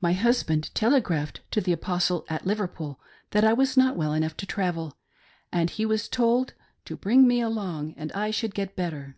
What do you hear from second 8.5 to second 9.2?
get better."